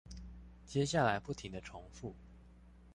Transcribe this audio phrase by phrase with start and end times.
[0.65, 2.13] 接下來不停的重複